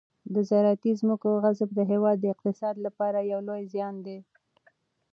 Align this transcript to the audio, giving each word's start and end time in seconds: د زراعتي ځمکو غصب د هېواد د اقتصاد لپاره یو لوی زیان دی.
د 0.33 0.35
زراعتي 0.49 0.91
ځمکو 1.01 1.29
غصب 1.43 1.69
د 1.75 1.79
هېواد 1.91 2.17
د 2.21 2.25
اقتصاد 2.33 2.75
لپاره 2.85 3.19
یو 3.31 3.39
لوی 3.49 3.63
زیان 3.73 3.95
دی. 4.05 4.19